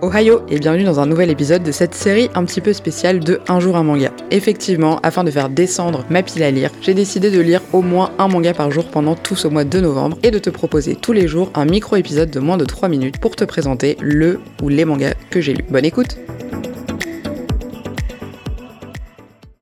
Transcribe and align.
Ohio 0.00 0.42
et 0.48 0.60
bienvenue 0.60 0.84
dans 0.84 1.00
un 1.00 1.06
nouvel 1.06 1.28
épisode 1.28 1.64
de 1.64 1.72
cette 1.72 1.94
série 1.94 2.30
un 2.36 2.44
petit 2.44 2.60
peu 2.60 2.72
spéciale 2.72 3.18
de 3.18 3.40
Un 3.48 3.58
jour 3.58 3.76
un 3.76 3.82
manga. 3.82 4.12
Effectivement, 4.30 5.00
afin 5.02 5.24
de 5.24 5.30
faire 5.30 5.48
descendre 5.48 6.04
ma 6.08 6.22
pile 6.22 6.44
à 6.44 6.52
lire, 6.52 6.70
j'ai 6.80 6.94
décidé 6.94 7.32
de 7.32 7.40
lire 7.40 7.62
au 7.72 7.82
moins 7.82 8.12
un 8.18 8.28
manga 8.28 8.54
par 8.54 8.70
jour 8.70 8.86
pendant 8.86 9.16
tout 9.16 9.34
ce 9.34 9.48
mois 9.48 9.64
de 9.64 9.80
novembre 9.80 10.16
et 10.22 10.30
de 10.30 10.38
te 10.38 10.50
proposer 10.50 10.94
tous 10.94 11.12
les 11.12 11.26
jours 11.26 11.50
un 11.54 11.64
micro-épisode 11.64 12.30
de 12.30 12.38
moins 12.38 12.56
de 12.56 12.64
3 12.64 12.88
minutes 12.88 13.18
pour 13.18 13.34
te 13.34 13.42
présenter 13.42 13.96
le 14.00 14.40
ou 14.62 14.68
les 14.68 14.84
mangas 14.84 15.14
que 15.30 15.40
j'ai 15.40 15.54
lus. 15.54 15.64
Bonne 15.68 15.84
écoute 15.84 16.16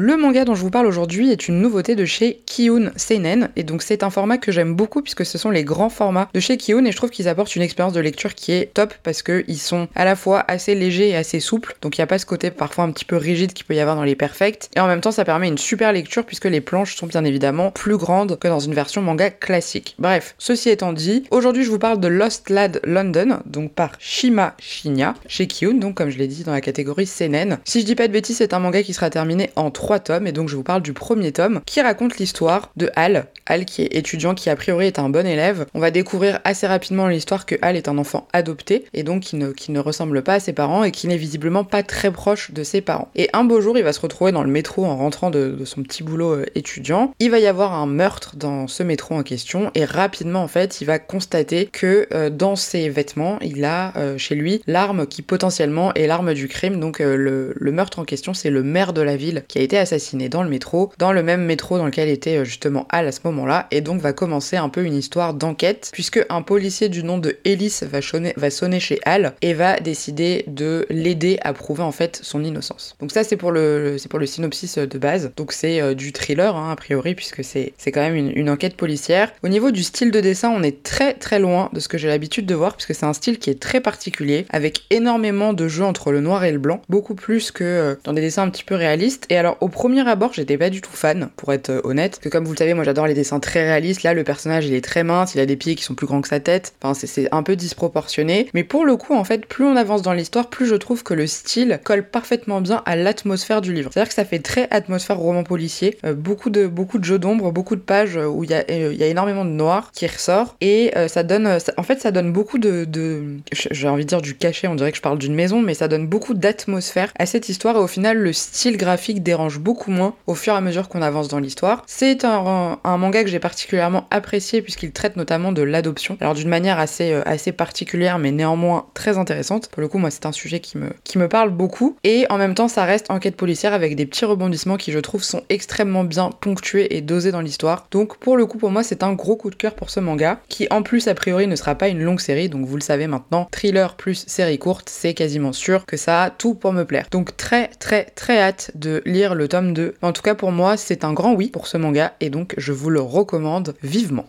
Le 0.00 0.16
manga 0.16 0.44
dont 0.44 0.54
je 0.54 0.60
vous 0.60 0.70
parle 0.70 0.86
aujourd'hui 0.86 1.32
est 1.32 1.48
une 1.48 1.60
nouveauté 1.60 1.96
de 1.96 2.04
chez 2.04 2.40
Kiun 2.46 2.92
Seinen 2.94 3.48
et 3.56 3.64
donc 3.64 3.82
c'est 3.82 4.04
un 4.04 4.10
format 4.10 4.38
que 4.38 4.52
j'aime 4.52 4.76
beaucoup 4.76 5.02
puisque 5.02 5.26
ce 5.26 5.38
sont 5.38 5.50
les 5.50 5.64
grands 5.64 5.88
formats 5.88 6.28
de 6.32 6.38
chez 6.38 6.56
Kiun 6.56 6.84
et 6.84 6.92
je 6.92 6.96
trouve 6.96 7.10
qu'ils 7.10 7.26
apportent 7.26 7.56
une 7.56 7.62
expérience 7.62 7.94
de 7.94 8.00
lecture 8.00 8.36
qui 8.36 8.52
est 8.52 8.72
top 8.72 8.94
parce 9.02 9.24
qu'ils 9.24 9.58
sont 9.58 9.88
à 9.96 10.04
la 10.04 10.14
fois 10.14 10.44
assez 10.46 10.76
légers 10.76 11.08
et 11.08 11.16
assez 11.16 11.40
souples 11.40 11.74
donc 11.82 11.98
il 11.98 12.00
n'y 12.00 12.04
a 12.04 12.06
pas 12.06 12.20
ce 12.20 12.26
côté 12.26 12.52
parfois 12.52 12.84
un 12.84 12.92
petit 12.92 13.04
peu 13.04 13.16
rigide 13.16 13.52
qu'il 13.52 13.66
peut 13.66 13.74
y 13.74 13.80
avoir 13.80 13.96
dans 13.96 14.04
les 14.04 14.14
perfects 14.14 14.70
et 14.76 14.78
en 14.78 14.86
même 14.86 15.00
temps 15.00 15.10
ça 15.10 15.24
permet 15.24 15.48
une 15.48 15.58
super 15.58 15.92
lecture 15.92 16.24
puisque 16.24 16.44
les 16.44 16.60
planches 16.60 16.94
sont 16.94 17.08
bien 17.08 17.24
évidemment 17.24 17.72
plus 17.72 17.96
grandes 17.96 18.38
que 18.38 18.46
dans 18.46 18.60
une 18.60 18.74
version 18.74 19.02
manga 19.02 19.30
classique. 19.30 19.96
Bref, 19.98 20.36
ceci 20.38 20.70
étant 20.70 20.92
dit, 20.92 21.24
aujourd'hui 21.32 21.64
je 21.64 21.70
vous 21.70 21.80
parle 21.80 21.98
de 21.98 22.06
Lost 22.06 22.50
Lad 22.50 22.80
London 22.84 23.40
donc 23.46 23.72
par 23.72 23.90
Shima 23.98 24.54
Shinya 24.60 25.14
chez 25.26 25.48
Kiun 25.48 25.74
donc 25.74 25.96
comme 25.96 26.10
je 26.10 26.18
l'ai 26.18 26.28
dit 26.28 26.44
dans 26.44 26.52
la 26.52 26.60
catégorie 26.60 27.06
Seinen. 27.06 27.58
Si 27.64 27.80
je 27.80 27.84
dis 27.84 27.96
pas 27.96 28.06
de 28.06 28.12
bêtises 28.12 28.36
c'est 28.36 28.54
un 28.54 28.60
manga 28.60 28.84
qui 28.84 28.94
sera 28.94 29.10
terminé 29.10 29.50
en 29.56 29.72
3 29.72 29.87
tomes, 29.96 30.26
et 30.26 30.32
donc 30.32 30.50
je 30.50 30.56
vous 30.56 30.62
parle 30.62 30.82
du 30.82 30.92
premier 30.92 31.32
tome, 31.32 31.62
qui 31.64 31.80
raconte 31.80 32.18
l'histoire 32.18 32.70
de 32.76 32.90
Hal. 32.94 33.28
Hal 33.48 33.64
qui 33.64 33.82
est 33.82 33.96
étudiant, 33.96 34.34
qui 34.34 34.50
a 34.50 34.56
priori 34.56 34.86
est 34.86 34.98
un 34.98 35.08
bon 35.08 35.26
élève. 35.26 35.66
On 35.74 35.80
va 35.80 35.90
découvrir 35.90 36.40
assez 36.44 36.66
rapidement 36.66 37.08
l'histoire 37.08 37.46
que 37.46 37.56
Hal 37.62 37.76
est 37.76 37.88
un 37.88 37.98
enfant 37.98 38.28
adopté, 38.32 38.84
et 38.94 39.02
donc 39.02 39.22
qui 39.22 39.36
ne, 39.36 39.78
ressemble 39.80 40.22
pas 40.22 40.34
à 40.34 40.40
ses 40.40 40.52
parents, 40.52 40.84
et 40.84 40.90
qui 40.90 41.08
n'est 41.08 41.16
visiblement 41.16 41.64
pas 41.64 41.82
très 41.82 42.10
proche 42.10 42.52
de 42.52 42.62
ses 42.62 42.80
parents. 42.80 43.08
Et 43.16 43.28
un 43.32 43.44
beau 43.44 43.60
jour, 43.60 43.78
il 43.78 43.84
va 43.84 43.92
se 43.92 44.00
retrouver 44.00 44.32
dans 44.32 44.42
le 44.42 44.50
métro 44.50 44.84
en 44.84 44.96
rentrant 44.96 45.30
de, 45.30 45.56
son 45.64 45.82
petit 45.82 46.02
boulot 46.02 46.34
euh, 46.34 46.46
étudiant. 46.54 47.12
Il 47.18 47.30
va 47.30 47.38
y 47.38 47.46
avoir 47.46 47.72
un 47.72 47.86
meurtre 47.86 48.36
dans 48.36 48.66
ce 48.66 48.82
métro 48.82 49.14
en 49.14 49.22
question, 49.22 49.70
et 49.74 49.84
rapidement, 49.84 50.42
en 50.42 50.48
fait, 50.48 50.80
il 50.80 50.84
va 50.84 50.98
constater 50.98 51.66
que 51.66 52.06
euh, 52.12 52.30
dans 52.30 52.56
ses 52.56 52.88
vêtements, 52.88 53.38
il 53.40 53.64
a 53.64 53.96
euh, 53.96 54.18
chez 54.18 54.34
lui 54.34 54.62
l'arme 54.66 55.06
qui 55.06 55.22
potentiellement 55.22 55.94
est 55.94 56.06
l'arme 56.06 56.34
du 56.34 56.48
crime. 56.48 56.80
Donc 56.80 56.98
le, 56.98 57.54
le 57.54 57.72
meurtre 57.72 57.98
en 57.98 58.04
question, 58.04 58.34
c'est 58.34 58.50
le 58.50 58.62
maire 58.62 58.92
de 58.92 59.00
la 59.00 59.16
ville 59.16 59.44
qui 59.48 59.58
a 59.58 59.62
été 59.62 59.78
assassiné 59.78 60.28
dans 60.28 60.42
le 60.42 60.48
métro, 60.48 60.92
dans 60.98 61.12
le 61.12 61.22
même 61.22 61.44
métro 61.44 61.78
dans 61.78 61.86
lequel 61.86 62.08
était 62.08 62.44
justement 62.44 62.86
Al 62.90 63.06
à 63.06 63.12
ce 63.12 63.20
moment-là, 63.38 63.66
et 63.70 63.80
donc 63.80 64.00
va 64.00 64.12
commencer 64.12 64.56
un 64.56 64.68
peu 64.68 64.84
une 64.84 64.94
histoire 64.94 65.34
d'enquête, 65.34 65.90
puisque 65.92 66.24
un 66.28 66.42
policier 66.42 66.88
du 66.88 67.02
nom 67.02 67.18
de 67.18 67.38
Ellis 67.44 67.80
va, 67.82 68.50
sonner 68.50 68.80
chez 68.80 69.00
Al 69.04 69.34
et 69.42 69.54
va 69.54 69.80
décider 69.80 70.44
de 70.46 70.86
l'aider 70.90 71.38
à 71.42 71.52
prouver 71.52 71.82
en 71.82 71.92
fait 71.92 72.20
son 72.22 72.44
innocence. 72.44 72.96
Donc 73.00 73.12
ça 73.12 73.24
c'est 73.24 73.36
pour 73.36 73.52
le, 73.52 73.96
c'est 73.98 74.08
pour 74.08 74.18
le 74.18 74.26
synopsis 74.26 74.78
euh, 74.78 74.86
de 74.86 74.98
base, 74.98 75.32
donc 75.36 75.52
c'est 75.52 75.80
euh, 75.80 75.94
du 75.94 76.12
thriller 76.12 76.56
hein, 76.56 76.72
a 76.72 76.76
priori, 76.76 77.14
puisque 77.14 77.44
c'est, 77.44 77.72
c'est 77.78 77.92
quand 77.92 78.00
même 78.00 78.14
une, 78.14 78.32
une, 78.36 78.50
enquête 78.50 78.76
policière. 78.76 79.32
Au 79.42 79.48
niveau 79.48 79.70
du 79.70 79.82
style 79.82 80.10
de 80.10 80.20
dessin, 80.20 80.50
on 80.50 80.62
est 80.62 80.82
très 80.82 81.14
très 81.14 81.38
loin 81.38 81.70
de 81.72 81.80
ce 81.80 81.88
que 81.88 81.98
j'ai 81.98 82.08
l'habitude 82.08 82.46
de 82.46 82.54
voir, 82.54 82.76
puisque 82.76 82.94
c'est 82.94 83.06
un 83.06 83.12
style 83.12 83.38
qui 83.38 83.50
est 83.50 83.60
très 83.60 83.80
particulier, 83.80 84.46
avec 84.50 84.82
énormément 84.90 85.52
de 85.52 85.68
jeux 85.68 85.84
entre 85.84 86.12
le 86.12 86.20
noir 86.20 86.44
et 86.44 86.52
le 86.52 86.58
blanc, 86.58 86.82
beaucoup 86.88 87.14
plus 87.14 87.50
que 87.50 87.98
dans 88.04 88.12
des 88.12 88.20
dessins 88.20 88.42
un 88.42 88.50
petit 88.50 88.64
peu 88.64 88.74
réalistes. 88.74 89.26
Et 89.28 89.36
alors 89.36 89.56
au 89.60 89.68
premier 89.68 90.06
abord, 90.08 90.32
j'étais 90.32 90.56
pas 90.56 90.70
du 90.70 90.80
tout 90.80 90.90
fan, 90.92 91.28
pour 91.36 91.52
être 91.52 91.70
euh, 91.70 91.80
honnête. 91.84 92.18
Que 92.20 92.28
comme 92.28 92.44
vous 92.44 92.52
le 92.52 92.58
savez, 92.58 92.74
moi 92.74 92.84
j'adore 92.84 93.06
les 93.06 93.14
dessins 93.14 93.27
très 93.40 93.64
réalistes. 93.64 94.02
Là, 94.02 94.14
le 94.14 94.24
personnage 94.24 94.66
il 94.66 94.74
est 94.74 94.84
très 94.84 95.04
mince, 95.04 95.34
il 95.34 95.40
a 95.40 95.46
des 95.46 95.56
pieds 95.56 95.74
qui 95.74 95.84
sont 95.84 95.94
plus 95.94 96.06
grands 96.06 96.20
que 96.20 96.28
sa 96.28 96.40
tête. 96.40 96.74
Enfin, 96.82 96.94
c'est 96.94 97.28
un 97.32 97.42
peu 97.42 97.56
disproportionné. 97.56 98.48
Mais 98.54 98.64
pour 98.64 98.84
le 98.84 98.96
coup, 98.96 99.14
en 99.14 99.24
fait, 99.24 99.46
plus 99.46 99.64
on 99.64 99.76
avance 99.76 100.02
dans 100.02 100.12
l'histoire, 100.12 100.48
plus 100.48 100.66
je 100.66 100.74
trouve 100.74 101.02
que 101.02 101.14
le 101.14 101.26
style 101.26 101.80
colle 101.84 102.08
parfaitement 102.08 102.60
bien 102.60 102.82
à 102.86 102.96
l'atmosphère 102.96 103.60
du 103.60 103.72
livre. 103.72 103.90
C'est-à-dire 103.92 104.08
que 104.08 104.14
ça 104.14 104.24
fait 104.24 104.38
très 104.38 104.68
atmosphère 104.70 105.18
roman 105.18 105.44
policier. 105.44 105.98
Euh, 106.04 106.14
beaucoup 106.14 106.50
de 106.50 106.66
beaucoup 106.66 106.98
de 106.98 107.04
jeux 107.04 107.18
d'ombre, 107.18 107.52
beaucoup 107.52 107.76
de 107.76 107.80
pages 107.80 108.16
où 108.16 108.44
il 108.44 108.50
y, 108.50 108.54
a, 108.54 108.70
y 108.70 109.02
a 109.02 109.06
énormément 109.06 109.44
de 109.44 109.50
noir 109.50 109.90
qui 109.92 110.06
ressort. 110.06 110.56
Et 110.60 110.92
euh, 110.96 111.08
ça 111.08 111.22
donne, 111.22 111.58
en 111.76 111.82
fait, 111.82 112.00
ça 112.00 112.10
donne 112.10 112.32
beaucoup 112.32 112.58
de, 112.58 112.84
de 112.84 113.38
j'ai 113.52 113.88
envie 113.88 114.04
de 114.04 114.08
dire 114.08 114.22
du 114.22 114.34
cachet. 114.36 114.68
On 114.68 114.74
dirait 114.74 114.90
que 114.90 114.96
je 114.96 115.02
parle 115.02 115.18
d'une 115.18 115.34
maison, 115.34 115.60
mais 115.60 115.74
ça 115.74 115.88
donne 115.88 116.06
beaucoup 116.06 116.34
d'atmosphère 116.34 117.12
à 117.18 117.26
cette 117.26 117.48
histoire. 117.48 117.76
Et 117.76 117.80
au 117.80 117.86
final, 117.86 118.18
le 118.18 118.32
style 118.32 118.76
graphique 118.76 119.22
dérange 119.22 119.58
beaucoup 119.58 119.90
moins 119.90 120.14
au 120.26 120.34
fur 120.34 120.52
et 120.52 120.56
à 120.56 120.60
mesure 120.60 120.88
qu'on 120.88 121.02
avance 121.02 121.28
dans 121.28 121.38
l'histoire. 121.38 121.82
C'est 121.86 122.24
un, 122.24 122.78
manga 122.84 123.17
que 123.24 123.30
j'ai 123.30 123.38
particulièrement 123.38 124.06
apprécié 124.10 124.62
puisqu'il 124.62 124.92
traite 124.92 125.16
notamment 125.16 125.52
de 125.52 125.62
l'adoption. 125.62 126.16
Alors 126.20 126.34
d'une 126.34 126.48
manière 126.48 126.78
assez, 126.78 127.12
euh, 127.12 127.22
assez 127.26 127.52
particulière 127.52 128.18
mais 128.18 128.30
néanmoins 128.30 128.86
très 128.94 129.18
intéressante. 129.18 129.68
Pour 129.68 129.80
le 129.80 129.88
coup, 129.88 129.98
moi 129.98 130.10
c'est 130.10 130.26
un 130.26 130.32
sujet 130.32 130.60
qui 130.60 130.78
me, 130.78 130.90
qui 131.04 131.18
me 131.18 131.28
parle 131.28 131.50
beaucoup. 131.50 131.96
Et 132.04 132.26
en 132.30 132.38
même 132.38 132.54
temps, 132.54 132.68
ça 132.68 132.84
reste 132.84 133.10
enquête 133.10 133.36
policière 133.36 133.72
avec 133.72 133.96
des 133.96 134.06
petits 134.06 134.24
rebondissements 134.24 134.76
qui 134.76 134.92
je 134.92 134.98
trouve 134.98 135.22
sont 135.22 135.42
extrêmement 135.48 136.04
bien 136.04 136.30
ponctués 136.40 136.96
et 136.96 137.00
dosés 137.00 137.32
dans 137.32 137.40
l'histoire. 137.40 137.86
Donc 137.90 138.18
pour 138.18 138.36
le 138.36 138.46
coup, 138.46 138.58
pour 138.58 138.70
moi, 138.70 138.82
c'est 138.82 139.02
un 139.02 139.12
gros 139.12 139.36
coup 139.36 139.50
de 139.50 139.56
cœur 139.56 139.74
pour 139.74 139.90
ce 139.90 140.00
manga 140.00 140.40
qui 140.48 140.66
en 140.70 140.82
plus 140.82 141.08
a 141.08 141.14
priori 141.14 141.46
ne 141.46 141.56
sera 141.56 141.74
pas 141.74 141.88
une 141.88 142.02
longue 142.02 142.20
série. 142.20 142.48
Donc 142.48 142.66
vous 142.66 142.76
le 142.76 142.82
savez 142.82 143.06
maintenant, 143.06 143.48
thriller 143.50 143.96
plus 143.96 144.24
série 144.26 144.58
courte, 144.58 144.88
c'est 144.88 145.14
quasiment 145.14 145.52
sûr 145.52 145.86
que 145.86 145.96
ça 145.96 146.24
a 146.24 146.30
tout 146.30 146.54
pour 146.54 146.72
me 146.72 146.84
plaire. 146.84 147.06
Donc 147.10 147.36
très 147.36 147.68
très 147.78 148.04
très 148.04 148.40
hâte 148.40 148.70
de 148.74 149.02
lire 149.04 149.34
le 149.34 149.48
tome 149.48 149.72
2 149.72 149.94
en 150.02 150.12
tout 150.12 150.22
cas, 150.22 150.34
pour 150.34 150.52
moi, 150.52 150.76
c'est 150.76 151.04
un 151.04 151.12
grand 151.12 151.34
oui 151.34 151.48
pour 151.48 151.66
ce 151.66 151.76
manga 151.76 152.14
et 152.20 152.30
donc 152.30 152.54
je 152.56 152.72
vous 152.72 152.90
recommande 153.00 153.74
vivement. 153.82 154.26